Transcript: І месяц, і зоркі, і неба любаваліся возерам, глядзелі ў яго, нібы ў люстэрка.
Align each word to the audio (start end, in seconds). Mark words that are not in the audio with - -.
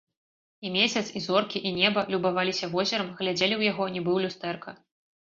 І 0.67 0.71
месяц, 0.75 1.11
і 1.19 1.23
зоркі, 1.25 1.61
і 1.71 1.75
неба 1.81 2.05
любаваліся 2.15 2.73
возерам, 2.75 3.15
глядзелі 3.23 3.55
ў 3.61 3.75
яго, 3.75 3.83
нібы 3.97 4.09
ў 4.19 4.29
люстэрка. 4.29 4.69